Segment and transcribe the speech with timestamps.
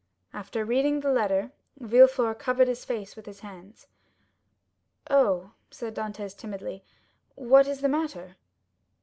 [0.33, 3.85] After reading the letter, Villefort covered his face with his hands.
[5.11, 6.83] "Oh," said Dantès timidly,
[7.35, 8.35] "what is the matter?"